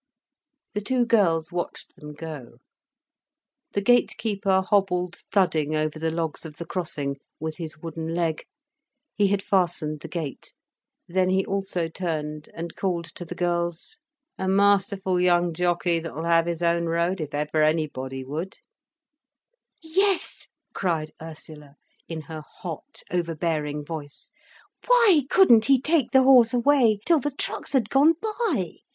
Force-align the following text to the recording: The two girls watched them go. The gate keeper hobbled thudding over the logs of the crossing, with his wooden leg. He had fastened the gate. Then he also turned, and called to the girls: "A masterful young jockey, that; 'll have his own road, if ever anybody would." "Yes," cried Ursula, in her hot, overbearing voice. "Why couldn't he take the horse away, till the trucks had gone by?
The 0.73 0.81
two 0.81 1.05
girls 1.05 1.51
watched 1.51 1.93
them 1.95 2.13
go. 2.15 2.57
The 3.73 3.81
gate 3.83 4.15
keeper 4.17 4.63
hobbled 4.63 5.17
thudding 5.31 5.75
over 5.75 5.99
the 5.99 6.09
logs 6.09 6.43
of 6.43 6.57
the 6.57 6.65
crossing, 6.65 7.17
with 7.39 7.57
his 7.57 7.77
wooden 7.77 8.15
leg. 8.15 8.45
He 9.13 9.27
had 9.27 9.43
fastened 9.43 9.99
the 9.99 10.07
gate. 10.07 10.55
Then 11.07 11.29
he 11.29 11.45
also 11.45 11.87
turned, 11.87 12.49
and 12.55 12.75
called 12.75 13.13
to 13.13 13.23
the 13.25 13.35
girls: 13.35 13.99
"A 14.39 14.47
masterful 14.47 15.21
young 15.21 15.53
jockey, 15.53 15.99
that; 15.99 16.15
'll 16.15 16.23
have 16.23 16.47
his 16.47 16.63
own 16.63 16.87
road, 16.87 17.21
if 17.21 17.35
ever 17.35 17.61
anybody 17.61 18.23
would." 18.25 18.57
"Yes," 19.83 20.47
cried 20.73 21.11
Ursula, 21.21 21.75
in 22.07 22.21
her 22.21 22.41
hot, 22.61 23.03
overbearing 23.11 23.85
voice. 23.85 24.31
"Why 24.87 25.25
couldn't 25.29 25.65
he 25.65 25.79
take 25.79 26.09
the 26.09 26.23
horse 26.23 26.55
away, 26.55 27.01
till 27.05 27.19
the 27.19 27.29
trucks 27.29 27.73
had 27.73 27.91
gone 27.91 28.13
by? 28.19 28.77